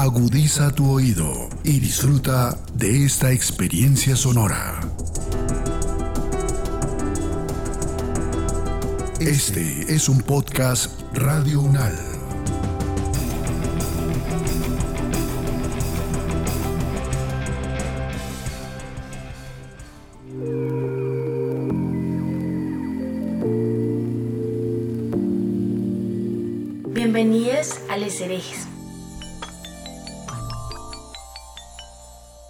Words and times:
Agudiza 0.00 0.70
tu 0.70 0.92
oído 0.92 1.48
y 1.64 1.80
disfruta 1.80 2.56
de 2.72 3.04
esta 3.04 3.32
experiencia 3.32 4.14
sonora. 4.14 4.78
Este 9.18 9.92
es 9.92 10.08
un 10.08 10.20
podcast 10.20 11.02
Radio 11.14 11.62
Unal. 11.62 11.98
Bienvenidos 26.94 27.80
a 27.90 27.96
Les 27.96 28.20
Herejes. 28.20 28.77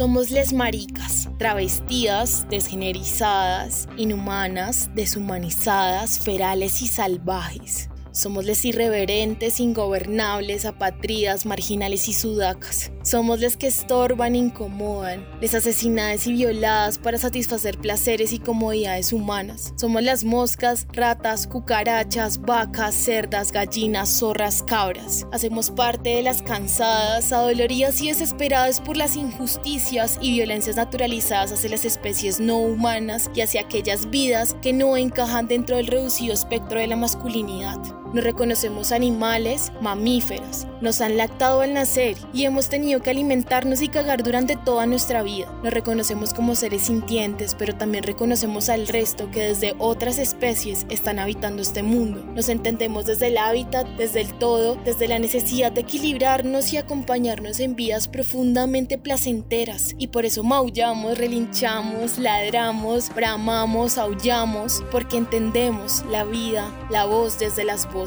Somos 0.00 0.30
les 0.30 0.54
maricas, 0.54 1.28
travestidas, 1.36 2.46
desgenerizadas, 2.48 3.86
inhumanas, 3.98 4.88
deshumanizadas, 4.94 6.18
ferales 6.18 6.80
y 6.80 6.86
salvajes. 6.86 7.90
Somos 8.12 8.44
les 8.44 8.64
irreverentes, 8.64 9.60
ingobernables, 9.60 10.64
apatridas, 10.64 11.46
marginales 11.46 12.08
y 12.08 12.12
sudacas. 12.12 12.90
Somos 13.02 13.38
les 13.38 13.56
que 13.56 13.68
estorban 13.68 14.34
incomodan, 14.34 15.24
les 15.40 15.54
asesinadas 15.54 16.26
y 16.26 16.32
violadas 16.32 16.98
para 16.98 17.18
satisfacer 17.18 17.78
placeres 17.78 18.32
y 18.32 18.40
comodidades 18.40 19.12
humanas. 19.12 19.72
Somos 19.76 20.02
las 20.02 20.24
moscas, 20.24 20.86
ratas, 20.92 21.46
cucarachas, 21.46 22.40
vacas, 22.40 22.94
cerdas, 22.94 23.52
gallinas, 23.52 24.18
zorras, 24.18 24.62
cabras. 24.64 25.26
Hacemos 25.32 25.70
parte 25.70 26.10
de 26.10 26.22
las 26.22 26.42
cansadas, 26.42 27.32
adoloridas 27.32 28.00
y 28.00 28.08
desesperadas 28.08 28.80
por 28.80 28.96
las 28.96 29.16
injusticias 29.16 30.18
y 30.20 30.32
violencias 30.32 30.76
naturalizadas 30.76 31.52
hacia 31.52 31.70
las 31.70 31.84
especies 31.84 32.40
no 32.40 32.58
humanas 32.58 33.30
y 33.34 33.40
hacia 33.40 33.62
aquellas 33.62 34.10
vidas 34.10 34.56
que 34.60 34.72
no 34.72 34.96
encajan 34.96 35.46
dentro 35.46 35.76
del 35.76 35.86
reducido 35.86 36.34
espectro 36.34 36.80
de 36.80 36.88
la 36.88 36.96
masculinidad. 36.96 37.99
Nos 38.12 38.24
reconocemos 38.24 38.90
animales, 38.90 39.70
mamíferos. 39.80 40.66
Nos 40.80 41.00
han 41.00 41.16
lactado 41.16 41.60
al 41.60 41.74
nacer 41.74 42.16
y 42.32 42.44
hemos 42.44 42.68
tenido 42.68 43.00
que 43.00 43.10
alimentarnos 43.10 43.82
y 43.82 43.88
cagar 43.88 44.24
durante 44.24 44.56
toda 44.56 44.84
nuestra 44.86 45.22
vida. 45.22 45.46
Nos 45.62 45.72
reconocemos 45.72 46.34
como 46.34 46.56
seres 46.56 46.82
sintientes, 46.82 47.54
pero 47.56 47.76
también 47.76 48.02
reconocemos 48.02 48.68
al 48.68 48.88
resto 48.88 49.30
que 49.30 49.42
desde 49.42 49.76
otras 49.78 50.18
especies 50.18 50.86
están 50.88 51.20
habitando 51.20 51.62
este 51.62 51.84
mundo. 51.84 52.24
Nos 52.34 52.48
entendemos 52.48 53.06
desde 53.06 53.28
el 53.28 53.38
hábitat, 53.38 53.86
desde 53.96 54.22
el 54.22 54.34
todo, 54.34 54.74
desde 54.84 55.06
la 55.06 55.20
necesidad 55.20 55.70
de 55.70 55.82
equilibrarnos 55.82 56.72
y 56.72 56.78
acompañarnos 56.78 57.60
en 57.60 57.76
vidas 57.76 58.08
profundamente 58.08 58.98
placenteras. 58.98 59.94
Y 59.98 60.08
por 60.08 60.24
eso 60.24 60.42
maullamos, 60.42 61.16
relinchamos, 61.16 62.18
ladramos, 62.18 63.14
bramamos, 63.14 63.98
aullamos, 63.98 64.82
porque 64.90 65.16
entendemos 65.16 66.04
la 66.10 66.24
vida, 66.24 66.74
la 66.90 67.04
voz 67.04 67.38
desde 67.38 67.62
las 67.62 67.84
voces 67.86 67.99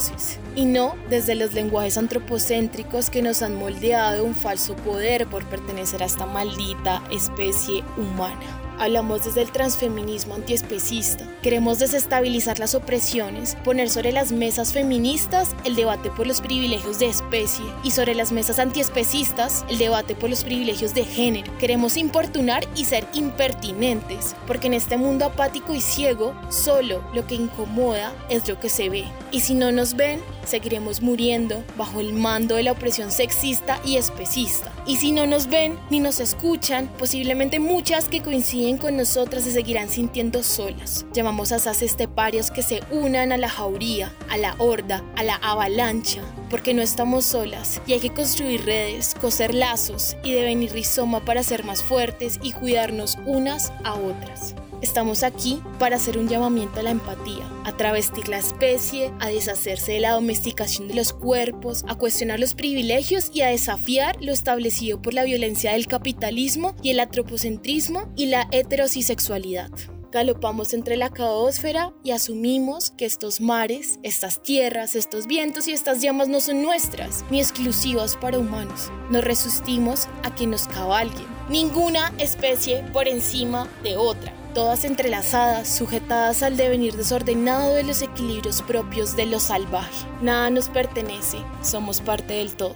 y 0.56 0.66
no 0.66 0.96
desde 1.10 1.36
los 1.36 1.54
lenguajes 1.54 1.98
antropocéntricos 1.98 3.10
que 3.10 3.22
nos 3.22 3.42
han 3.42 3.56
moldeado 3.56 4.24
un 4.24 4.36
falso 4.36 4.76
poder 4.76 5.28
por 5.28 5.46
pertenecer 5.46 6.04
a 6.04 6.06
esta 6.06 6.26
maldita 6.26 7.04
especie 7.12 7.84
humana. 7.98 8.63
Hablamos 8.80 9.26
desde 9.26 9.42
el 9.42 9.52
transfeminismo 9.52 10.36
antiespecista. 10.36 11.28
Queremos 11.42 11.80
desestabilizar 11.80 12.60
las 12.60 12.76
opresiones, 12.76 13.56
poner 13.64 13.90
sobre 13.90 14.12
las 14.12 14.32
mesas 14.32 14.74
feministas 14.74 15.56
el 15.64 15.76
debate 15.76 16.10
por 16.10 16.28
los 16.28 16.42
privilegios 16.42 17.00
de 17.00 17.08
especie 17.08 17.66
y 17.84 17.92
sobre 17.92 18.16
las 18.16 18.32
mesas 18.32 18.60
antiespecistas 18.60 19.66
el 19.70 19.78
debate 19.78 20.16
por 20.16 20.30
los 20.30 20.44
privilegios 20.44 20.94
de 20.94 21.06
género. 21.06 21.52
Queremos 21.58 21.98
importunar 21.98 22.68
y 22.76 22.86
ser 22.86 23.08
impertinentes, 23.14 24.36
porque 24.48 24.68
en 24.68 24.74
este 24.74 24.98
mundo 24.98 25.26
apático 25.26 25.74
y 25.74 25.82
ciego, 25.82 26.34
solo 26.50 27.04
lo 27.14 27.26
que 27.28 27.36
incomoda 27.36 28.14
es 28.30 28.48
lo 28.48 28.60
que 28.60 28.70
se 28.70 28.90
ve. 28.90 29.06
Y 29.32 29.42
si 29.42 29.56
no 29.56 29.72
nos 29.72 29.96
ven, 29.96 30.22
seguiremos 30.46 31.02
muriendo 31.02 31.64
bajo 31.78 32.00
el 32.00 32.14
mando 32.14 32.56
de 32.56 32.64
la 32.64 32.72
opresión 32.72 33.12
sexista 33.12 33.80
y 33.86 33.98
especista. 33.98 34.72
Y 34.86 34.98
si 34.98 35.12
no 35.12 35.26
nos 35.26 35.48
ven 35.48 35.78
ni 35.90 36.00
nos 36.00 36.20
escuchan, 36.20 36.90
posiblemente 36.98 37.60
muchas 37.60 38.08
que 38.08 38.22
coinciden 38.22 38.78
con 38.78 38.98
nosotras 38.98 39.44
se 39.44 39.52
seguirán 39.52 39.90
sintiendo 39.90 40.44
solas. 40.44 41.06
Llamamos 41.14 41.52
a 41.52 41.58
esas 41.58 41.82
esteparios 41.82 42.52
que 42.52 42.64
se 42.64 42.82
unan 42.92 43.32
a 43.32 43.38
la 43.38 43.50
jauría, 43.50 44.14
a 44.30 44.38
la 44.38 44.56
horda, 44.58 45.04
a 45.16 45.24
la 45.24 45.36
avalancha, 45.36 46.22
porque 46.50 46.74
no 46.74 46.82
estamos 46.82 47.26
solas 47.26 47.82
y 47.88 47.94
hay 47.94 48.00
que 48.00 48.14
construir 48.14 48.66
redes, 48.66 49.16
coser 49.20 49.54
lazos 49.54 50.16
y 50.24 50.34
devenir 50.34 50.72
rizoma 50.72 51.24
para 51.26 51.44
ser 51.44 51.64
más 51.64 51.82
fuertes 51.82 52.40
y 52.42 52.52
cuidarnos 52.52 53.18
unas 53.26 53.72
a 53.84 53.96
otras. 53.96 54.56
Estamos 54.84 55.24
aquí 55.24 55.62
para 55.80 55.96
hacer 55.96 56.18
un 56.18 56.28
llamamiento 56.28 56.82
a 56.82 56.84
la 56.84 56.92
empatía, 56.92 57.50
a 57.64 57.78
travestir 57.78 58.28
la 58.28 58.38
especie, 58.38 59.14
a 59.22 59.30
deshacerse 59.30 59.94
de 59.94 60.02
la 60.02 60.12
domesticación 60.12 60.90
de 60.90 60.94
los 60.94 61.14
cuerpos, 61.14 61.86
a 61.88 61.96
cuestionar 61.96 62.38
los 62.38 62.54
privilegios 62.54 63.32
y 63.34 63.44
a 63.44 63.48
desafiar 63.48 64.18
lo 64.22 64.34
establecido 64.34 65.02
por 65.02 65.14
la 65.14 65.24
violencia 65.24 65.72
del 65.72 65.88
capitalismo 65.88 66.76
y 66.84 66.90
el 66.90 67.00
antropocentrismo 67.00 68.12
y 68.18 68.26
la 68.26 68.50
heterosexualidad 68.52 69.72
galopamos 70.12 70.76
entre 70.76 70.96
la 70.96 71.10
caosfera 71.10 71.92
y 72.04 72.12
asumimos 72.12 72.92
que 72.92 73.06
estos 73.06 73.42
mares, 73.42 74.00
estas 74.04 74.44
tierras, 74.44 74.94
estos 74.94 75.26
vientos 75.26 75.68
y 75.68 75.72
estas 75.72 76.04
llamas 76.04 76.28
no 76.28 76.40
son 76.40 76.62
nuestras, 76.62 77.26
ni 77.32 77.40
exclusivas 77.40 78.16
para 78.16 78.38
humanos. 78.38 78.92
Nos 79.10 79.24
resistimos 79.24 80.08
a 80.22 80.36
que 80.36 80.46
nos 80.46 80.68
cabalguen. 80.68 81.26
Ninguna 81.50 82.14
especie 82.20 82.84
por 82.94 83.08
encima 83.08 83.68
de 83.82 83.98
otra 83.98 84.43
todas 84.54 84.84
entrelazadas, 84.84 85.68
sujetadas 85.68 86.44
al 86.44 86.58
devenir 86.58 86.96
desordenado 86.96 87.74
de 87.74 87.84
los 87.84 88.02
equilibrios 88.02 88.62
propios 88.62 89.16
de 89.16 89.26
lo 89.26 89.40
salvaje. 89.40 90.06
Nada 90.22 90.50
nos 90.50 90.70
pertenece, 90.70 91.40
somos 91.62 92.02
parte 92.02 92.34
del 92.34 92.56
todo. 92.56 92.76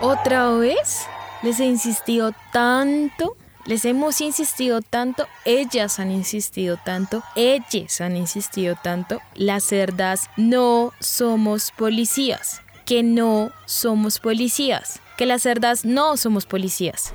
¿Otra 0.00 0.50
vez? 0.50 1.06
Les 1.42 1.60
he 1.60 1.66
insistido 1.66 2.32
tanto 2.52 3.36
les 3.64 3.84
hemos 3.84 4.20
insistido 4.20 4.80
tanto, 4.82 5.28
ellas 5.44 6.00
han 6.00 6.10
insistido 6.10 6.78
tanto, 6.84 7.22
ellas 7.36 8.00
han 8.00 8.16
insistido 8.16 8.74
tanto, 8.82 9.20
las 9.36 9.62
cerdas 9.62 10.30
no 10.36 10.92
somos 10.98 11.70
policías 11.70 12.62
que 12.92 13.02
no 13.02 13.52
somos 13.64 14.18
policías, 14.18 15.00
que 15.16 15.24
las 15.24 15.40
cerdas 15.40 15.86
no 15.86 16.18
somos 16.18 16.44
policías. 16.44 17.14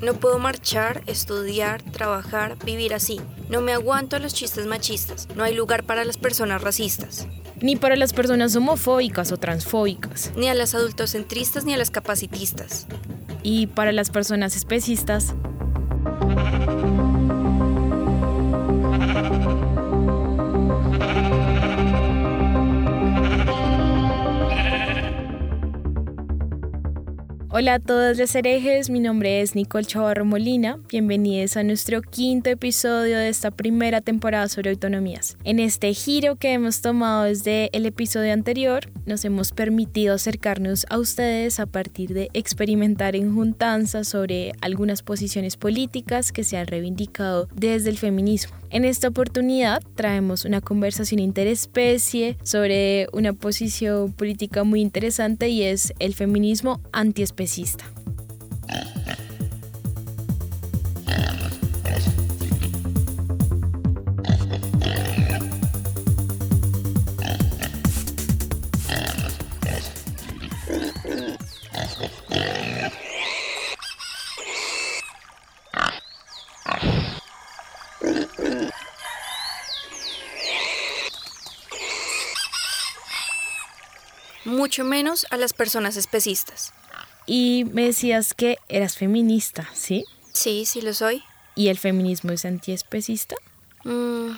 No 0.00 0.14
puedo 0.14 0.38
marchar, 0.38 1.02
estudiar, 1.08 1.82
trabajar, 1.82 2.56
vivir 2.64 2.94
así. 2.94 3.20
No 3.48 3.60
me 3.60 3.72
aguanto 3.72 4.14
a 4.14 4.20
los 4.20 4.32
chistes 4.32 4.66
machistas. 4.66 5.26
No 5.34 5.42
hay 5.42 5.52
lugar 5.52 5.82
para 5.82 6.04
las 6.04 6.16
personas 6.16 6.62
racistas. 6.62 7.26
Ni 7.60 7.74
para 7.74 7.96
las 7.96 8.12
personas 8.12 8.54
homofóbicas 8.54 9.32
o 9.32 9.36
transfóbicas. 9.36 10.30
Ni 10.36 10.48
a 10.48 10.54
las 10.54 10.76
adultocentristas 10.76 11.64
ni 11.64 11.74
a 11.74 11.76
las 11.76 11.90
capacitistas 11.90 12.86
y 13.48 13.66
para 13.66 13.92
las 13.92 14.10
personas 14.10 14.56
especistas. 14.56 15.34
Hola 27.60 27.74
a 27.74 27.78
todos 27.80 28.16
los 28.16 28.32
herejes, 28.36 28.88
mi 28.88 29.00
nombre 29.00 29.40
es 29.40 29.56
Nicole 29.56 29.84
Chavarro 29.84 30.24
Molina. 30.24 30.78
Bienvenidos 30.90 31.56
a 31.56 31.64
nuestro 31.64 32.02
quinto 32.02 32.50
episodio 32.50 33.18
de 33.18 33.28
esta 33.28 33.50
primera 33.50 34.00
temporada 34.00 34.46
sobre 34.46 34.70
autonomías. 34.70 35.36
En 35.42 35.58
este 35.58 35.92
giro 35.92 36.36
que 36.36 36.52
hemos 36.52 36.82
tomado 36.82 37.24
desde 37.24 37.68
el 37.76 37.84
episodio 37.84 38.32
anterior, 38.32 38.88
nos 39.06 39.24
hemos 39.24 39.50
permitido 39.50 40.14
acercarnos 40.14 40.86
a 40.88 40.98
ustedes 40.98 41.58
a 41.58 41.66
partir 41.66 42.14
de 42.14 42.28
experimentar 42.32 43.16
en 43.16 43.34
juntanzas 43.34 44.06
sobre 44.06 44.52
algunas 44.60 45.02
posiciones 45.02 45.56
políticas 45.56 46.30
que 46.30 46.44
se 46.44 46.58
han 46.58 46.68
reivindicado 46.68 47.48
desde 47.56 47.90
el 47.90 47.98
feminismo. 47.98 48.54
En 48.70 48.84
esta 48.84 49.08
oportunidad 49.08 49.82
traemos 49.94 50.44
una 50.44 50.60
conversación 50.60 51.20
interespecie 51.20 52.36
sobre 52.42 53.08
una 53.12 53.32
posición 53.32 54.12
política 54.12 54.62
muy 54.62 54.82
interesante 54.82 55.48
y 55.48 55.62
es 55.62 55.94
el 55.98 56.14
feminismo 56.14 56.80
antiespecista. 56.92 57.84
Mucho 84.68 84.84
menos 84.84 85.26
a 85.30 85.38
las 85.38 85.54
personas 85.54 85.96
especistas. 85.96 86.74
Y 87.24 87.64
me 87.72 87.86
decías 87.86 88.34
que 88.34 88.58
eras 88.68 88.98
feminista, 88.98 89.66
¿sí? 89.72 90.04
Sí, 90.34 90.66
sí 90.66 90.82
lo 90.82 90.92
soy. 90.92 91.22
¿Y 91.54 91.68
el 91.68 91.78
feminismo 91.78 92.32
es 92.32 92.44
antiespecista? 92.44 93.34
Mm, 93.84 94.32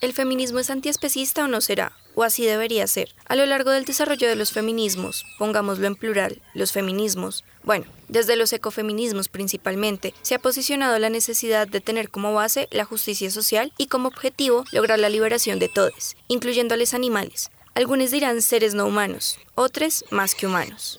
¿El 0.00 0.12
feminismo 0.12 0.58
es 0.58 0.70
antiespecista 0.70 1.44
o 1.44 1.46
no 1.46 1.60
será? 1.60 1.92
O 2.16 2.24
así 2.24 2.44
debería 2.44 2.88
ser. 2.88 3.14
A 3.28 3.36
lo 3.36 3.46
largo 3.46 3.70
del 3.70 3.84
desarrollo 3.84 4.26
de 4.26 4.34
los 4.34 4.50
feminismos, 4.50 5.24
pongámoslo 5.38 5.86
en 5.86 5.94
plural, 5.94 6.42
los 6.52 6.72
feminismos, 6.72 7.44
bueno, 7.62 7.84
desde 8.08 8.34
los 8.34 8.52
ecofeminismos 8.52 9.28
principalmente, 9.28 10.14
se 10.22 10.34
ha 10.34 10.40
posicionado 10.40 10.98
la 10.98 11.10
necesidad 11.10 11.68
de 11.68 11.80
tener 11.80 12.10
como 12.10 12.34
base 12.34 12.66
la 12.72 12.84
justicia 12.84 13.30
social 13.30 13.72
y 13.78 13.86
como 13.86 14.08
objetivo 14.08 14.64
lograr 14.72 14.98
la 14.98 15.10
liberación 15.10 15.60
de 15.60 15.68
todos, 15.68 16.16
incluyendo 16.26 16.74
a 16.74 16.76
los 16.76 16.92
animales, 16.92 17.52
algunos 17.76 18.10
dirán 18.10 18.40
seres 18.40 18.72
no 18.74 18.86
humanos, 18.86 19.38
otros 19.54 20.04
más 20.10 20.34
que 20.34 20.46
humanos. 20.46 20.98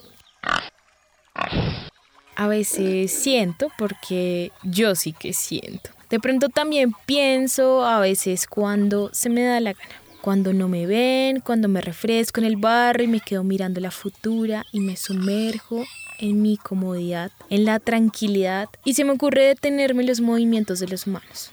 A 2.36 2.48
veces 2.48 3.12
siento, 3.12 3.72
porque 3.80 4.52
yo 4.62 4.94
sí 4.94 5.12
que 5.12 5.34
siento. 5.34 5.90
De 6.12 6.20
pronto 6.20 6.50
también 6.50 6.94
pienso 7.08 7.84
a 7.84 8.00
veces 8.00 8.46
cuando 8.46 9.10
se 9.12 9.30
me 9.30 9.44
da 9.44 9.60
la 9.60 9.74
gana. 9.74 9.96
Cuando 10.22 10.54
no 10.54 10.68
me 10.68 10.86
ven, 10.86 11.40
cuando 11.40 11.68
me 11.68 11.82
refresco 11.82 12.42
en 12.42 12.46
el 12.46 12.58
barro 12.58 13.02
y 13.02 13.08
me 13.08 13.22
quedo 13.22 13.44
mirando 13.44 13.82
la 13.82 13.92
futura 13.92 14.64
y 14.72 14.80
me 14.80 14.98
sumerjo 14.98 15.84
en 16.20 16.44
mi 16.44 16.58
comodidad, 16.58 17.32
en 17.50 17.66
la 17.66 17.80
tranquilidad 17.80 18.70
y 18.84 18.94
se 18.94 19.04
me 19.04 19.14
ocurre 19.14 19.46
detenerme 19.46 20.04
los 20.04 20.22
movimientos 20.22 20.80
de 20.80 20.88
los 20.88 21.08
humanos. 21.08 21.52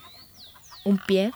Un 0.84 0.98
pie, 0.98 1.32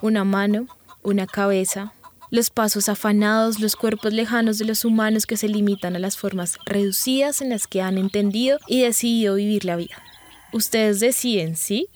una 0.00 0.24
mano, 0.24 0.68
una 1.02 1.26
cabeza, 1.26 1.92
los 2.34 2.50
pasos 2.50 2.88
afanados, 2.88 3.60
los 3.60 3.76
cuerpos 3.76 4.12
lejanos 4.12 4.58
de 4.58 4.64
los 4.64 4.84
humanos 4.84 5.24
que 5.24 5.36
se 5.36 5.46
limitan 5.46 5.94
a 5.94 6.00
las 6.00 6.16
formas 6.16 6.58
reducidas 6.66 7.40
en 7.40 7.50
las 7.50 7.68
que 7.68 7.80
han 7.80 7.96
entendido 7.96 8.58
y 8.66 8.82
decidido 8.82 9.36
vivir 9.36 9.64
la 9.64 9.76
vida. 9.76 10.02
Ustedes 10.52 10.98
deciden, 10.98 11.54
¿sí? 11.54 11.86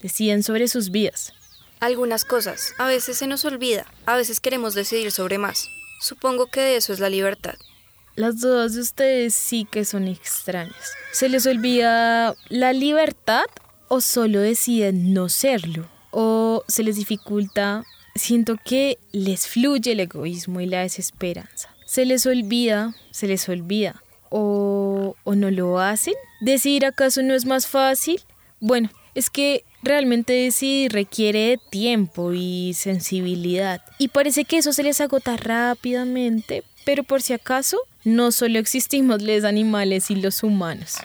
Deciden 0.00 0.44
sobre 0.44 0.68
sus 0.68 0.92
vidas. 0.92 1.32
Algunas 1.80 2.24
cosas. 2.24 2.74
A 2.78 2.86
veces 2.86 3.18
se 3.18 3.26
nos 3.26 3.44
olvida, 3.44 3.86
a 4.06 4.16
veces 4.16 4.38
queremos 4.38 4.74
decidir 4.74 5.10
sobre 5.10 5.36
más. 5.36 5.68
Supongo 6.00 6.46
que 6.46 6.60
de 6.60 6.76
eso 6.76 6.92
es 6.92 7.00
la 7.00 7.10
libertad. 7.10 7.56
Las 8.14 8.38
dudas 8.38 8.74
de 8.74 8.82
ustedes 8.82 9.34
sí 9.34 9.66
que 9.68 9.84
son 9.84 10.06
extrañas. 10.06 10.92
¿Se 11.10 11.28
les 11.28 11.44
olvida 11.44 12.36
la 12.50 12.72
libertad 12.72 13.46
o 13.88 14.00
solo 14.00 14.38
deciden 14.38 15.12
no 15.12 15.28
serlo? 15.28 15.88
¿O 16.12 16.62
se 16.68 16.84
les 16.84 16.94
dificulta 16.94 17.84
siento 18.18 18.56
que 18.62 18.98
les 19.12 19.46
fluye 19.46 19.92
el 19.92 20.00
egoísmo 20.00 20.60
y 20.60 20.66
la 20.66 20.80
desesperanza. 20.80 21.74
Se 21.86 22.04
les 22.04 22.26
olvida, 22.26 22.94
se 23.10 23.26
les 23.26 23.48
olvida. 23.48 24.02
O, 24.30 25.16
o 25.24 25.34
no 25.34 25.50
lo 25.50 25.78
hacen. 25.78 26.14
¿Decidir 26.40 26.84
acaso 26.84 27.22
no 27.22 27.34
es 27.34 27.46
más 27.46 27.66
fácil? 27.66 28.20
Bueno, 28.60 28.90
es 29.14 29.30
que 29.30 29.64
realmente 29.82 30.32
decidir 30.32 30.92
requiere 30.92 31.58
tiempo 31.70 32.32
y 32.32 32.74
sensibilidad. 32.74 33.82
Y 33.98 34.08
parece 34.08 34.44
que 34.44 34.58
eso 34.58 34.72
se 34.72 34.82
les 34.82 35.00
agota 35.00 35.36
rápidamente, 35.36 36.62
pero 36.84 37.04
por 37.04 37.22
si 37.22 37.32
acaso, 37.32 37.78
no 38.04 38.32
solo 38.32 38.58
existimos 38.58 39.22
los 39.22 39.44
animales 39.44 40.10
y 40.10 40.16
los 40.16 40.42
humanos. 40.42 40.96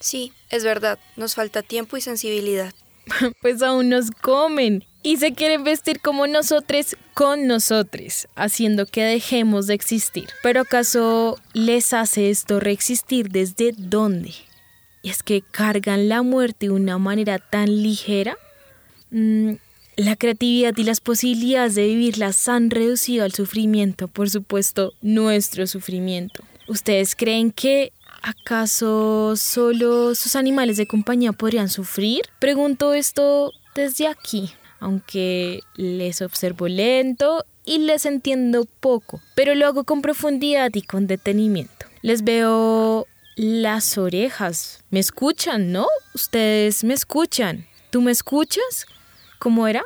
Sí, 0.00 0.32
es 0.50 0.64
verdad, 0.64 0.98
nos 1.16 1.34
falta 1.34 1.62
tiempo 1.62 1.96
y 1.96 2.00
sensibilidad. 2.00 2.72
pues 3.42 3.62
aún 3.62 3.88
nos 3.88 4.10
comen 4.10 4.84
y 5.02 5.18
se 5.18 5.32
quieren 5.32 5.64
vestir 5.64 6.00
como 6.00 6.26
nosotros 6.26 6.96
con 7.12 7.46
nosotros, 7.46 8.26
haciendo 8.34 8.86
que 8.86 9.04
dejemos 9.04 9.66
de 9.66 9.74
existir. 9.74 10.28
Pero 10.42 10.62
¿acaso 10.62 11.38
les 11.52 11.92
hace 11.92 12.30
esto 12.30 12.58
reexistir 12.58 13.28
desde 13.28 13.72
dónde? 13.76 14.32
¿Y 15.02 15.10
es 15.10 15.22
que 15.22 15.42
cargan 15.42 16.08
la 16.08 16.22
muerte 16.22 16.66
de 16.66 16.72
una 16.72 16.96
manera 16.98 17.38
tan 17.38 17.82
ligera? 17.82 18.38
Mm, 19.10 19.52
la 19.96 20.16
creatividad 20.16 20.76
y 20.76 20.84
las 20.84 21.00
posibilidades 21.00 21.74
de 21.74 21.86
vivirlas 21.86 22.48
han 22.48 22.70
reducido 22.70 23.24
al 23.24 23.32
sufrimiento, 23.32 24.08
por 24.08 24.30
supuesto, 24.30 24.94
nuestro 25.02 25.66
sufrimiento. 25.66 26.42
¿Ustedes 26.66 27.14
creen 27.14 27.52
que 27.52 27.92
acaso 28.24 29.36
solo 29.36 30.14
sus 30.14 30.34
animales 30.36 30.76
de 30.76 30.86
compañía 30.86 31.32
podrían 31.32 31.68
sufrir? 31.68 32.22
Pregunto 32.38 32.94
esto 32.94 33.52
desde 33.74 34.08
aquí 34.08 34.52
aunque 34.84 35.62
les 35.76 36.20
observo 36.20 36.68
lento 36.68 37.46
y 37.64 37.78
les 37.78 38.04
entiendo 38.04 38.66
poco, 38.80 39.22
pero 39.34 39.54
lo 39.54 39.66
hago 39.66 39.84
con 39.84 40.02
profundidad 40.02 40.70
y 40.74 40.82
con 40.82 41.06
detenimiento. 41.06 41.86
Les 42.02 42.22
veo 42.22 43.06
las 43.34 43.96
orejas. 43.96 44.84
¿Me 44.90 45.00
escuchan, 45.00 45.72
no? 45.72 45.86
Ustedes 46.14 46.84
me 46.84 46.92
escuchan. 46.92 47.66
¿Tú 47.88 48.02
me 48.02 48.12
escuchas? 48.12 48.86
¿Cómo 49.38 49.66
era? 49.66 49.82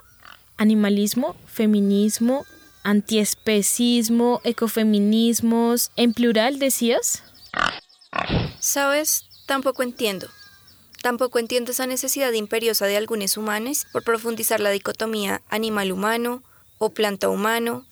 Animalismo, 0.56 1.36
feminismo, 1.46 2.44
antiespecismo, 2.82 4.40
ecofeminismos, 4.42 5.92
en 5.94 6.12
plural 6.12 6.58
decías? 6.58 7.22
Sabes, 8.60 9.24
tampoco 9.46 9.82
entiendo. 9.82 10.28
Tampoco 11.02 11.38
entiendo 11.38 11.70
esa 11.70 11.86
necesidad 11.86 12.32
imperiosa 12.32 12.86
de 12.86 12.96
algunos 12.96 13.36
humanos 13.36 13.86
por 13.92 14.02
profundizar 14.02 14.60
la 14.60 14.70
dicotomía 14.70 15.42
animal-humano, 15.48 16.42
o 16.78 16.90
planta-humano, 16.90 17.84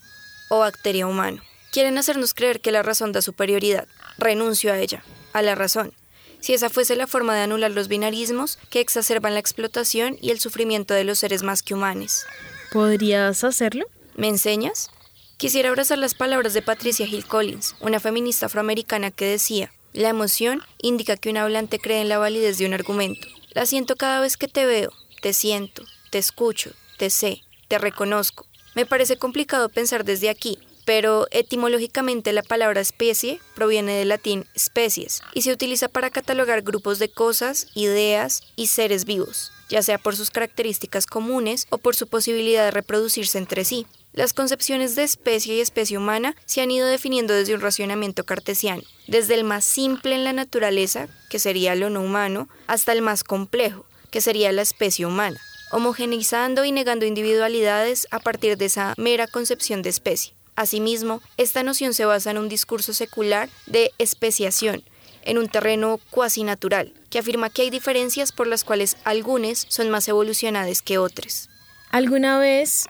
o 0.48 0.60
bacteria-humano. 0.60 1.42
Quieren 1.72 1.98
hacernos 1.98 2.34
creer 2.34 2.60
que 2.60 2.72
la 2.72 2.82
razón 2.82 3.12
da 3.12 3.22
superioridad. 3.22 3.86
Renuncio 4.18 4.72
a 4.72 4.78
ella, 4.78 5.04
a 5.32 5.42
la 5.42 5.54
razón. 5.54 5.92
Si 6.40 6.54
esa 6.54 6.70
fuese 6.70 6.96
la 6.96 7.06
forma 7.06 7.34
de 7.34 7.42
anular 7.42 7.70
los 7.70 7.88
binarismos 7.88 8.58
que 8.70 8.80
exacerban 8.80 9.34
la 9.34 9.40
explotación 9.40 10.16
y 10.20 10.30
el 10.30 10.40
sufrimiento 10.40 10.94
de 10.94 11.04
los 11.04 11.18
seres 11.18 11.42
más 11.42 11.62
que 11.62 11.74
humanos. 11.74 12.24
¿Podrías 12.72 13.42
hacerlo? 13.44 13.86
¿Me 14.14 14.28
enseñas? 14.28 14.90
Quisiera 15.36 15.68
abrazar 15.68 15.98
las 15.98 16.14
palabras 16.14 16.54
de 16.54 16.62
Patricia 16.62 17.06
Hill 17.06 17.26
Collins, 17.26 17.74
una 17.80 18.00
feminista 18.00 18.46
afroamericana 18.46 19.10
que 19.10 19.26
decía, 19.26 19.70
la 19.96 20.10
emoción 20.10 20.62
indica 20.80 21.16
que 21.16 21.30
un 21.30 21.38
hablante 21.38 21.78
cree 21.78 22.00
en 22.00 22.08
la 22.08 22.18
validez 22.18 22.58
de 22.58 22.66
un 22.66 22.74
argumento. 22.74 23.26
La 23.52 23.66
siento 23.66 23.96
cada 23.96 24.20
vez 24.20 24.36
que 24.36 24.48
te 24.48 24.66
veo, 24.66 24.92
te 25.22 25.32
siento, 25.32 25.82
te 26.10 26.18
escucho, 26.18 26.70
te 26.98 27.10
sé, 27.10 27.42
te 27.68 27.78
reconozco. 27.78 28.46
Me 28.74 28.86
parece 28.86 29.16
complicado 29.16 29.70
pensar 29.70 30.04
desde 30.04 30.28
aquí, 30.28 30.58
pero 30.84 31.26
etimológicamente 31.30 32.32
la 32.32 32.42
palabra 32.42 32.80
especie 32.80 33.40
proviene 33.54 33.94
del 33.94 34.10
latín 34.10 34.46
species 34.56 35.22
y 35.34 35.42
se 35.42 35.52
utiliza 35.52 35.88
para 35.88 36.10
catalogar 36.10 36.62
grupos 36.62 36.98
de 36.98 37.08
cosas, 37.08 37.66
ideas 37.74 38.42
y 38.54 38.66
seres 38.66 39.06
vivos, 39.06 39.50
ya 39.68 39.82
sea 39.82 39.98
por 39.98 40.14
sus 40.14 40.30
características 40.30 41.06
comunes 41.06 41.66
o 41.70 41.78
por 41.78 41.96
su 41.96 42.06
posibilidad 42.06 42.64
de 42.64 42.70
reproducirse 42.70 43.38
entre 43.38 43.64
sí. 43.64 43.86
Las 44.16 44.32
concepciones 44.32 44.96
de 44.96 45.02
especie 45.02 45.56
y 45.56 45.60
especie 45.60 45.98
humana 45.98 46.34
se 46.46 46.62
han 46.62 46.70
ido 46.70 46.86
definiendo 46.86 47.34
desde 47.34 47.54
un 47.54 47.60
racionamiento 47.60 48.24
cartesiano, 48.24 48.82
desde 49.06 49.34
el 49.34 49.44
más 49.44 49.62
simple 49.62 50.14
en 50.14 50.24
la 50.24 50.32
naturaleza, 50.32 51.06
que 51.28 51.38
sería 51.38 51.74
lo 51.74 51.90
no 51.90 52.00
humano, 52.00 52.48
hasta 52.66 52.92
el 52.92 53.02
más 53.02 53.24
complejo, 53.24 53.84
que 54.10 54.22
sería 54.22 54.52
la 54.52 54.62
especie 54.62 55.04
humana, 55.04 55.38
homogeneizando 55.70 56.64
y 56.64 56.72
negando 56.72 57.04
individualidades 57.04 58.08
a 58.10 58.18
partir 58.18 58.56
de 58.56 58.64
esa 58.64 58.94
mera 58.96 59.26
concepción 59.26 59.82
de 59.82 59.90
especie. 59.90 60.32
Asimismo, 60.54 61.20
esta 61.36 61.62
noción 61.62 61.92
se 61.92 62.06
basa 62.06 62.30
en 62.30 62.38
un 62.38 62.48
discurso 62.48 62.94
secular 62.94 63.50
de 63.66 63.92
especiación, 63.98 64.82
en 65.24 65.36
un 65.36 65.48
terreno 65.48 66.00
cuasi 66.08 66.42
natural, 66.42 66.94
que 67.10 67.18
afirma 67.18 67.50
que 67.50 67.60
hay 67.60 67.70
diferencias 67.70 68.32
por 68.32 68.46
las 68.46 68.64
cuales 68.64 68.96
algunas 69.04 69.66
son 69.68 69.90
más 69.90 70.08
evolucionadas 70.08 70.80
que 70.80 70.96
otras. 70.96 71.50
Alguna 71.90 72.38
vez 72.38 72.86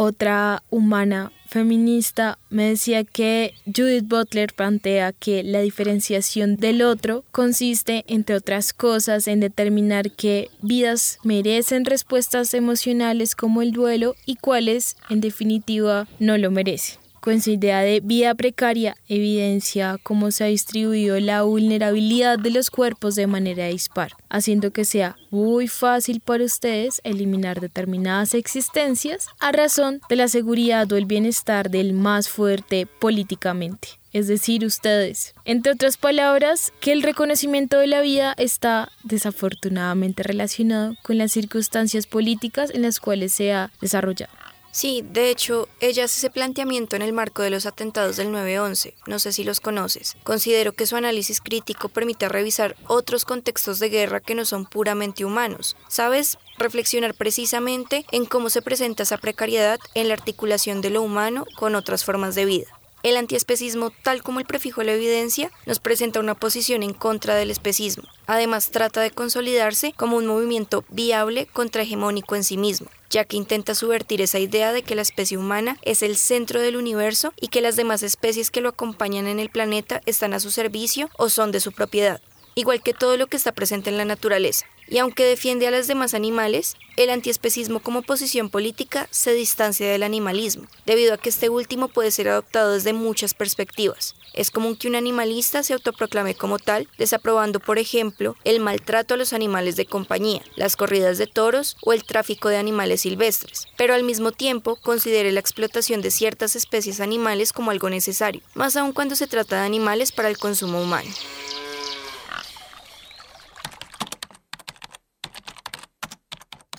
otra 0.00 0.62
humana 0.70 1.30
feminista 1.46 2.38
me 2.48 2.70
decía 2.70 3.04
que 3.04 3.52
Judith 3.66 4.06
Butler 4.08 4.50
plantea 4.54 5.12
que 5.12 5.42
la 5.42 5.60
diferenciación 5.60 6.56
del 6.56 6.80
otro 6.80 7.22
consiste, 7.32 8.04
entre 8.08 8.34
otras 8.34 8.72
cosas, 8.72 9.26
en 9.26 9.40
determinar 9.40 10.10
qué 10.10 10.48
vidas 10.62 11.18
merecen 11.22 11.84
respuestas 11.84 12.54
emocionales 12.54 13.34
como 13.34 13.60
el 13.60 13.72
duelo 13.72 14.14
y 14.24 14.36
cuáles, 14.36 14.96
en 15.10 15.20
definitiva, 15.20 16.08
no 16.18 16.38
lo 16.38 16.50
merecen 16.50 16.98
con 17.20 17.40
su 17.40 17.50
idea 17.50 17.80
de 17.80 18.00
vida 18.00 18.34
precaria 18.34 18.96
evidencia 19.08 19.98
cómo 20.02 20.30
se 20.30 20.44
ha 20.44 20.46
distribuido 20.48 21.18
la 21.20 21.42
vulnerabilidad 21.42 22.38
de 22.38 22.50
los 22.50 22.70
cuerpos 22.70 23.14
de 23.14 23.26
manera 23.26 23.66
dispar, 23.66 24.12
haciendo 24.28 24.70
que 24.72 24.84
sea 24.84 25.16
muy 25.30 25.68
fácil 25.68 26.20
para 26.20 26.44
ustedes 26.44 27.00
eliminar 27.04 27.60
determinadas 27.60 28.34
existencias 28.34 29.26
a 29.38 29.52
razón 29.52 30.00
de 30.08 30.16
la 30.16 30.28
seguridad 30.28 30.90
o 30.92 30.96
el 30.96 31.06
bienestar 31.06 31.70
del 31.70 31.92
más 31.92 32.28
fuerte 32.28 32.86
políticamente 32.86 34.00
es 34.12 34.26
decir, 34.26 34.64
ustedes. 34.64 35.34
Entre 35.44 35.72
otras 35.72 35.96
palabras, 35.96 36.72
que 36.80 36.92
el 36.92 37.02
reconocimiento 37.02 37.78
de 37.78 37.86
la 37.86 38.00
vida 38.00 38.34
está 38.36 38.90
desafortunadamente 39.04 40.22
relacionado 40.22 40.94
con 41.02 41.18
las 41.18 41.32
circunstancias 41.32 42.06
políticas 42.06 42.70
en 42.74 42.82
las 42.82 42.98
cuales 42.98 43.32
se 43.32 43.52
ha 43.52 43.70
desarrollado. 43.80 44.32
Sí, 44.72 45.04
de 45.04 45.30
hecho, 45.30 45.68
ella 45.80 46.04
hace 46.04 46.18
ese 46.18 46.30
planteamiento 46.30 46.94
en 46.94 47.02
el 47.02 47.12
marco 47.12 47.42
de 47.42 47.50
los 47.50 47.66
atentados 47.66 48.16
del 48.16 48.28
9-11. 48.28 48.94
No 49.06 49.18
sé 49.18 49.32
si 49.32 49.42
los 49.42 49.60
conoces. 49.60 50.16
Considero 50.22 50.72
que 50.72 50.86
su 50.86 50.94
análisis 50.94 51.40
crítico 51.40 51.88
permite 51.88 52.28
revisar 52.28 52.76
otros 52.86 53.24
contextos 53.24 53.80
de 53.80 53.88
guerra 53.88 54.20
que 54.20 54.36
no 54.36 54.44
son 54.44 54.66
puramente 54.66 55.24
humanos. 55.24 55.76
¿Sabes? 55.88 56.38
Reflexionar 56.56 57.14
precisamente 57.14 58.06
en 58.12 58.26
cómo 58.26 58.48
se 58.48 58.62
presenta 58.62 59.02
esa 59.02 59.18
precariedad 59.18 59.80
en 59.94 60.08
la 60.08 60.14
articulación 60.14 60.80
de 60.80 60.90
lo 60.90 61.02
humano 61.02 61.46
con 61.56 61.74
otras 61.74 62.04
formas 62.04 62.36
de 62.36 62.44
vida. 62.44 62.79
El 63.02 63.16
antiespecismo, 63.16 63.90
tal 64.02 64.22
como 64.22 64.40
el 64.40 64.46
prefijo 64.46 64.82
la 64.82 64.92
evidencia, 64.92 65.50
nos 65.64 65.80
presenta 65.80 66.20
una 66.20 66.34
posición 66.34 66.82
en 66.82 66.92
contra 66.92 67.34
del 67.34 67.50
especismo. 67.50 68.04
Además, 68.26 68.70
trata 68.70 69.00
de 69.00 69.10
consolidarse 69.10 69.94
como 69.96 70.18
un 70.18 70.26
movimiento 70.26 70.84
viable 70.90 71.46
contrahegemónico 71.46 72.36
en 72.36 72.44
sí 72.44 72.58
mismo, 72.58 72.90
ya 73.08 73.24
que 73.24 73.38
intenta 73.38 73.74
subvertir 73.74 74.20
esa 74.20 74.38
idea 74.38 74.74
de 74.74 74.82
que 74.82 74.94
la 74.94 75.02
especie 75.02 75.38
humana 75.38 75.78
es 75.80 76.02
el 76.02 76.18
centro 76.18 76.60
del 76.60 76.76
universo 76.76 77.32
y 77.40 77.48
que 77.48 77.62
las 77.62 77.76
demás 77.76 78.02
especies 78.02 78.50
que 78.50 78.60
lo 78.60 78.68
acompañan 78.68 79.26
en 79.28 79.40
el 79.40 79.48
planeta 79.48 80.02
están 80.04 80.34
a 80.34 80.40
su 80.40 80.50
servicio 80.50 81.08
o 81.16 81.30
son 81.30 81.52
de 81.52 81.60
su 81.60 81.72
propiedad, 81.72 82.20
igual 82.54 82.82
que 82.82 82.92
todo 82.92 83.16
lo 83.16 83.28
que 83.28 83.38
está 83.38 83.52
presente 83.52 83.88
en 83.88 83.96
la 83.96 84.04
naturaleza 84.04 84.66
y 84.90 84.98
aunque 84.98 85.24
defiende 85.24 85.66
a 85.66 85.70
los 85.70 85.86
demás 85.86 86.12
animales, 86.12 86.76
el 86.96 87.08
antiespecismo 87.08 87.80
como 87.80 88.02
posición 88.02 88.50
política 88.50 89.08
se 89.10 89.32
distancia 89.32 89.90
del 89.90 90.02
animalismo, 90.02 90.66
debido 90.84 91.14
a 91.14 91.18
que 91.18 91.30
este 91.30 91.48
último 91.48 91.88
puede 91.88 92.10
ser 92.10 92.28
adoptado 92.28 92.74
desde 92.74 92.92
muchas 92.92 93.32
perspectivas. 93.32 94.16
Es 94.34 94.50
común 94.50 94.76
que 94.76 94.88
un 94.88 94.96
animalista 94.96 95.62
se 95.62 95.72
autoproclame 95.72 96.34
como 96.34 96.58
tal, 96.58 96.88
desaprobando, 96.98 97.58
por 97.60 97.78
ejemplo, 97.78 98.36
el 98.44 98.60
maltrato 98.60 99.14
a 99.14 99.16
los 99.16 99.32
animales 99.32 99.76
de 99.76 99.86
compañía, 99.86 100.42
las 100.56 100.76
corridas 100.76 101.18
de 101.18 101.26
toros 101.26 101.76
o 101.82 101.92
el 101.92 102.04
tráfico 102.04 102.48
de 102.48 102.58
animales 102.58 103.02
silvestres, 103.02 103.66
pero 103.76 103.94
al 103.94 104.04
mismo 104.04 104.32
tiempo 104.32 104.76
considere 104.76 105.32
la 105.32 105.40
explotación 105.40 106.02
de 106.02 106.10
ciertas 106.10 106.56
especies 106.56 107.00
animales 107.00 107.52
como 107.52 107.70
algo 107.70 107.88
necesario, 107.90 108.42
más 108.54 108.76
aún 108.76 108.92
cuando 108.92 109.16
se 109.16 109.26
trata 109.26 109.60
de 109.60 109.66
animales 109.66 110.12
para 110.12 110.28
el 110.28 110.38
consumo 110.38 110.80
humano. 110.82 111.10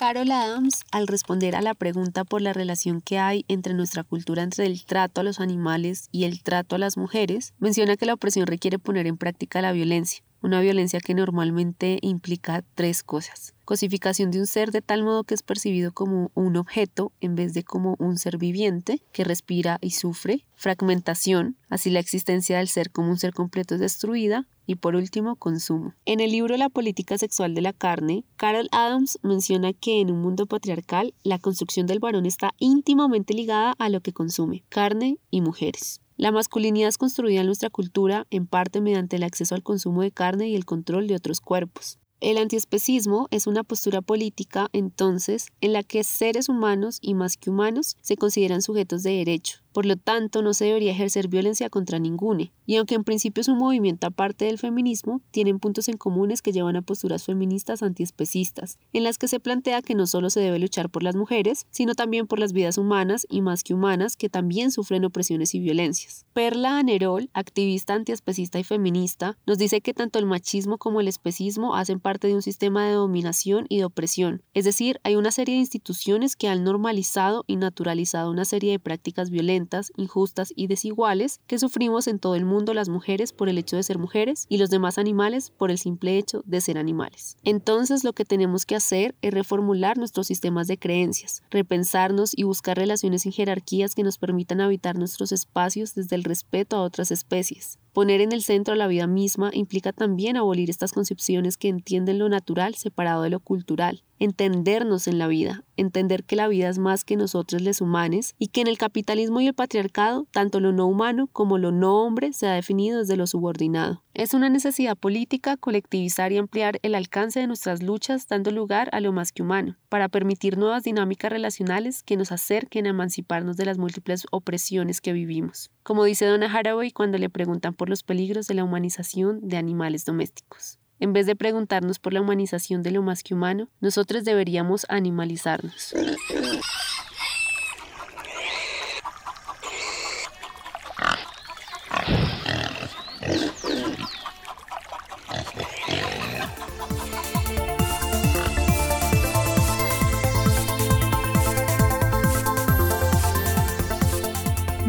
Carol 0.01 0.31
Adams, 0.31 0.81
al 0.91 1.05
responder 1.05 1.55
a 1.55 1.61
la 1.61 1.75
pregunta 1.75 2.23
por 2.23 2.41
la 2.41 2.53
relación 2.53 3.01
que 3.01 3.19
hay 3.19 3.45
entre 3.47 3.75
nuestra 3.75 4.03
cultura 4.03 4.41
entre 4.41 4.65
el 4.65 4.83
trato 4.83 5.21
a 5.21 5.23
los 5.23 5.39
animales 5.39 6.09
y 6.11 6.23
el 6.23 6.41
trato 6.41 6.75
a 6.75 6.79
las 6.79 6.97
mujeres, 6.97 7.53
menciona 7.59 7.95
que 7.97 8.07
la 8.07 8.15
opresión 8.15 8.47
requiere 8.47 8.79
poner 8.79 9.05
en 9.05 9.17
práctica 9.17 9.61
la 9.61 9.73
violencia, 9.73 10.23
una 10.41 10.61
violencia 10.61 10.99
que 10.99 11.13
normalmente 11.13 11.99
implica 12.01 12.63
tres 12.75 13.03
cosas 13.03 13.53
cosificación 13.71 14.31
de 14.31 14.39
un 14.41 14.47
ser 14.47 14.71
de 14.71 14.81
tal 14.81 15.01
modo 15.01 15.23
que 15.23 15.33
es 15.33 15.43
percibido 15.43 15.93
como 15.93 16.29
un 16.33 16.57
objeto 16.57 17.13
en 17.21 17.35
vez 17.35 17.53
de 17.53 17.63
como 17.63 17.95
un 17.99 18.17
ser 18.17 18.37
viviente 18.37 19.01
que 19.13 19.23
respira 19.23 19.77
y 19.79 19.91
sufre, 19.91 20.45
fragmentación, 20.55 21.55
así 21.69 21.89
la 21.89 22.01
existencia 22.01 22.57
del 22.57 22.67
ser 22.67 22.91
como 22.91 23.11
un 23.11 23.17
ser 23.17 23.33
completo 23.33 23.75
es 23.75 23.79
destruida, 23.79 24.45
y 24.67 24.75
por 24.75 24.95
último, 24.95 25.37
consumo. 25.37 25.93
En 26.03 26.19
el 26.19 26.31
libro 26.31 26.57
La 26.57 26.67
política 26.67 27.17
sexual 27.17 27.55
de 27.55 27.61
la 27.61 27.71
carne, 27.71 28.25
Carol 28.35 28.67
Adams 28.73 29.19
menciona 29.23 29.71
que 29.71 30.01
en 30.01 30.11
un 30.11 30.21
mundo 30.21 30.47
patriarcal 30.47 31.13
la 31.23 31.39
construcción 31.39 31.87
del 31.87 31.99
varón 31.99 32.25
está 32.25 32.51
íntimamente 32.57 33.33
ligada 33.33 33.73
a 33.79 33.87
lo 33.87 34.01
que 34.01 34.11
consume, 34.11 34.63
carne 34.67 35.17
y 35.29 35.39
mujeres. 35.39 36.00
La 36.17 36.31
masculinidad 36.31 36.89
es 36.89 36.97
construida 36.97 37.41
en 37.41 37.47
nuestra 37.47 37.69
cultura 37.69 38.27
en 38.29 38.47
parte 38.47 38.81
mediante 38.81 39.15
el 39.15 39.23
acceso 39.23 39.55
al 39.55 39.63
consumo 39.63 40.01
de 40.01 40.11
carne 40.11 40.49
y 40.49 40.55
el 40.55 40.65
control 40.65 41.07
de 41.07 41.15
otros 41.15 41.41
cuerpos. 41.41 41.99
El 42.21 42.37
antiespecismo 42.37 43.27
es 43.31 43.47
una 43.47 43.63
postura 43.63 44.03
política, 44.03 44.69
entonces, 44.73 45.47
en 45.59 45.73
la 45.73 45.81
que 45.81 46.03
seres 46.03 46.49
humanos 46.49 46.99
y 47.01 47.15
más 47.15 47.35
que 47.35 47.49
humanos 47.49 47.97
se 48.01 48.15
consideran 48.15 48.61
sujetos 48.61 49.01
de 49.01 49.13
derecho, 49.13 49.61
por 49.73 49.85
lo 49.85 49.95
tanto, 49.95 50.41
no 50.41 50.53
se 50.53 50.65
debería 50.65 50.91
ejercer 50.91 51.27
violencia 51.27 51.69
contra 51.69 51.99
ninguno. 51.99 52.31
Y 52.65 52.75
aunque 52.77 52.95
en 52.95 53.03
principio 53.03 53.41
es 53.41 53.47
un 53.47 53.57
movimiento 53.57 54.07
aparte 54.07 54.45
del 54.45 54.57
feminismo, 54.57 55.21
tienen 55.31 55.59
puntos 55.59 55.87
en 55.89 55.97
comunes 55.97 56.41
que 56.41 56.51
llevan 56.51 56.75
a 56.75 56.81
posturas 56.81 57.25
feministas 57.25 57.83
antiespecistas, 57.83 58.77
en 58.93 59.03
las 59.03 59.17
que 59.17 59.27
se 59.27 59.39
plantea 59.39 59.81
que 59.81 59.95
no 59.95 60.07
solo 60.07 60.29
se 60.29 60.39
debe 60.39 60.59
luchar 60.59 60.89
por 60.89 61.03
las 61.03 61.15
mujeres, 61.15 61.65
sino 61.69 61.95
también 61.95 62.27
por 62.27 62.39
las 62.39 62.53
vidas 62.53 62.77
humanas 62.77 63.27
y 63.29 63.41
más 63.41 63.63
que 63.63 63.73
humanas 63.73 64.15
que 64.15 64.29
también 64.29 64.71
sufren 64.71 65.05
opresiones 65.05 65.53
y 65.55 65.59
violencias. 65.59 66.25
Perla 66.33 66.77
Anerol, 66.77 67.29
activista 67.33 67.93
antiespecista 67.93 68.59
y 68.59 68.63
feminista, 68.63 69.37
nos 69.45 69.57
dice 69.57 69.81
que 69.81 69.93
tanto 69.93 70.19
el 70.19 70.25
machismo 70.25 70.77
como 70.77 71.01
el 71.01 71.07
especismo 71.07 71.75
hacen 71.75 71.99
parte 71.99 72.27
de 72.27 72.35
un 72.35 72.41
sistema 72.41 72.85
de 72.85 72.93
dominación 72.93 73.65
y 73.69 73.77
de 73.77 73.85
opresión, 73.85 74.43
es 74.53 74.65
decir, 74.65 74.99
hay 75.03 75.15
una 75.15 75.31
serie 75.31 75.55
de 75.55 75.61
instituciones 75.61 76.35
que 76.35 76.47
han 76.47 76.63
normalizado 76.63 77.43
y 77.47 77.57
naturalizado 77.57 78.31
una 78.31 78.45
serie 78.45 78.71
de 78.71 78.79
prácticas 78.79 79.29
violentas 79.29 79.60
injustas 79.97 80.53
y 80.55 80.67
desiguales 80.67 81.39
que 81.47 81.59
sufrimos 81.59 82.07
en 82.07 82.19
todo 82.19 82.35
el 82.35 82.45
mundo 82.45 82.73
las 82.73 82.89
mujeres 82.89 83.33
por 83.33 83.49
el 83.49 83.57
hecho 83.57 83.75
de 83.75 83.83
ser 83.83 83.97
mujeres 83.97 84.45
y 84.49 84.57
los 84.57 84.69
demás 84.69 84.97
animales 84.97 85.51
por 85.51 85.71
el 85.71 85.77
simple 85.77 86.17
hecho 86.17 86.43
de 86.45 86.61
ser 86.61 86.77
animales. 86.77 87.37
Entonces 87.43 88.03
lo 88.03 88.13
que 88.13 88.25
tenemos 88.25 88.65
que 88.65 88.75
hacer 88.75 89.15
es 89.21 89.33
reformular 89.33 89.97
nuestros 89.97 90.27
sistemas 90.27 90.67
de 90.67 90.77
creencias, 90.77 91.43
repensarnos 91.49 92.33
y 92.35 92.43
buscar 92.43 92.77
relaciones 92.77 93.25
y 93.25 93.31
jerarquías 93.31 93.95
que 93.95 94.03
nos 94.03 94.17
permitan 94.17 94.61
habitar 94.61 94.97
nuestros 94.97 95.31
espacios 95.31 95.95
desde 95.95 96.15
el 96.15 96.23
respeto 96.23 96.77
a 96.77 96.81
otras 96.83 97.11
especies. 97.11 97.80
Poner 97.93 98.21
en 98.21 98.31
el 98.31 98.41
centro 98.41 98.75
la 98.75 98.87
vida 98.87 99.05
misma 99.05 99.51
implica 99.53 99.91
también 99.91 100.37
abolir 100.37 100.69
estas 100.69 100.93
concepciones 100.93 101.57
que 101.57 101.67
entienden 101.67 102.19
lo 102.19 102.29
natural 102.29 102.75
separado 102.75 103.23
de 103.23 103.29
lo 103.29 103.41
cultural, 103.41 104.03
entendernos 104.17 105.07
en 105.07 105.17
la 105.17 105.27
vida, 105.27 105.65
entender 105.75 106.23
que 106.23 106.37
la 106.37 106.47
vida 106.47 106.69
es 106.69 106.77
más 106.77 107.03
que 107.03 107.17
nosotros 107.17 107.61
les 107.61 107.81
humanes 107.81 108.33
y 108.39 108.47
que 108.47 108.61
en 108.61 108.67
el 108.67 108.77
capitalismo 108.77 109.41
y 109.41 109.47
el 109.47 109.53
patriarcado 109.53 110.25
tanto 110.31 110.61
lo 110.61 110.71
no 110.71 110.87
humano 110.87 111.27
como 111.33 111.57
lo 111.57 111.73
no 111.73 112.03
hombre 112.03 112.31
se 112.31 112.47
ha 112.47 112.53
definido 112.53 112.99
desde 112.99 113.17
lo 113.17 113.27
subordinado. 113.27 114.03
Es 114.13 114.33
una 114.33 114.49
necesidad 114.49 114.97
política 114.97 115.55
colectivizar 115.55 116.33
y 116.33 116.37
ampliar 116.37 116.79
el 116.83 116.95
alcance 116.95 117.39
de 117.39 117.47
nuestras 117.47 117.81
luchas 117.81 118.27
dando 118.27 118.51
lugar 118.51 118.89
a 118.91 118.99
lo 118.99 119.13
más 119.13 119.31
que 119.31 119.41
humano, 119.41 119.77
para 119.87 120.09
permitir 120.09 120.57
nuevas 120.57 120.83
dinámicas 120.83 121.31
relacionales 121.31 122.03
que 122.03 122.17
nos 122.17 122.33
acerquen 122.33 122.87
a 122.87 122.89
emanciparnos 122.89 123.55
de 123.55 123.65
las 123.65 123.77
múltiples 123.77 124.25
opresiones 124.29 124.99
que 124.99 125.13
vivimos. 125.13 125.71
Como 125.83 126.03
dice 126.03 126.25
Donna 126.25 126.51
Haraway 126.53 126.91
cuando 126.91 127.17
le 127.17 127.29
preguntan 127.29 127.73
por 127.73 127.87
los 127.87 128.03
peligros 128.03 128.47
de 128.47 128.55
la 128.55 128.65
humanización 128.65 129.47
de 129.47 129.55
animales 129.55 130.03
domésticos. 130.03 130.77
En 130.99 131.13
vez 131.13 131.25
de 131.25 131.37
preguntarnos 131.37 131.97
por 131.97 132.11
la 132.11 132.21
humanización 132.21 132.83
de 132.83 132.91
lo 132.91 133.01
más 133.01 133.23
que 133.23 133.33
humano, 133.33 133.69
nosotros 133.79 134.25
deberíamos 134.25 134.85
animalizarnos. 134.89 135.95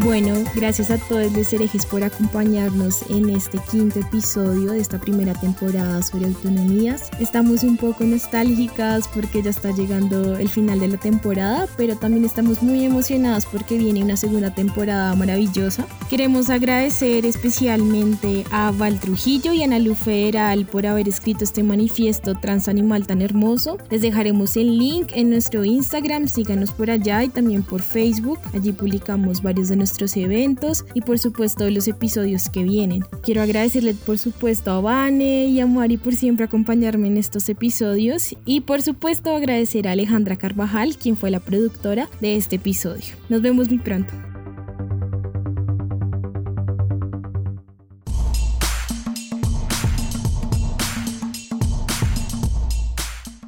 Bueno, 0.05 0.35
gracias 0.57 0.91
a 0.91 0.99
todos 0.99 1.33
los 1.33 1.53
herejes 1.53 1.87
por 1.87 2.03
acompañarnos 2.03 3.09
en 3.09 3.31
este 3.31 3.59
quinto 3.71 4.01
episodio 4.01 4.73
de 4.73 4.81
esta 4.81 4.99
primera 4.99 5.33
temporada 5.33 6.03
sobre 6.03 6.27
autonomías. 6.27 7.09
Estamos 7.21 7.63
un 7.63 7.77
poco 7.77 8.03
nostálgicas 8.03 9.07
porque 9.07 9.45
ya 9.45 9.51
está 9.51 9.71
llegando 9.71 10.37
el 10.37 10.49
final 10.49 10.81
de 10.81 10.89
la 10.89 10.97
temporada, 10.99 11.69
pero 11.77 11.95
también 11.95 12.25
estamos 12.25 12.65
muy 12.65 12.85
emocionadas 12.85 13.47
porque 13.47 13.79
viene 13.79 14.03
una 14.03 14.17
segunda 14.17 14.53
temporada 14.53 15.15
maravillosa. 15.15 15.87
Queremos 16.11 16.51
agradecer 16.51 17.25
especialmente 17.25 18.45
a 18.51 18.73
Val 18.73 18.99
Trujillo 18.99 19.53
y 19.53 19.63
a 19.63 19.67
Ana 19.67 19.95
Federal 19.95 20.67
por 20.67 20.85
haber 20.85 21.09
escrito 21.09 21.45
este 21.45 21.63
manifiesto 21.63 22.35
transanimal 22.35 23.07
tan 23.07 23.23
hermoso. 23.23 23.79
Les 23.89 24.03
dejaremos 24.03 24.57
el 24.57 24.79
link 24.79 25.13
en 25.15 25.31
nuestro 25.31 25.65
Instagram, 25.65 26.27
síganos 26.27 26.73
por 26.73 26.91
allá 26.91 27.23
y 27.23 27.29
también 27.29 27.63
por 27.63 27.83
Facebook. 27.83 28.41
Allí 28.53 28.73
publicamos 28.73 29.43
varios 29.43 29.69
de 29.69 29.77
nuestros 29.77 29.92
eventos 30.17 30.85
y 30.95 31.03
por 31.03 31.19
supuesto 31.19 31.69
los 31.71 31.89
episodios 31.89 32.49
que 32.49 32.65
vienen. 32.65 33.05
Quiero 33.23 33.43
agradecerle 33.43 33.95
por 33.95 34.19
supuesto 34.19 34.71
a 34.71 34.81
Vane 34.81 35.47
y 35.47 35.61
a 35.61 35.67
Mari 35.67 35.97
por 35.97 36.15
siempre 36.15 36.45
acompañarme 36.45 37.09
en 37.09 37.17
estos 37.17 37.49
episodios 37.49 38.35
y 38.45 38.63
por 38.63 38.83
supuesto 38.83 39.35
agradecer 39.35 39.87
a 39.87 39.93
Alejandra 39.93 40.37
Carvajal, 40.37 40.97
quien 40.97 41.17
fue 41.17 41.31
la 41.31 41.41
productora 41.41 42.09
de 42.21 42.37
este 42.37 42.57
episodio. 42.57 43.15
Nos 43.29 43.43
vemos 43.43 43.69
muy 43.69 43.79
pronto. 43.79 44.32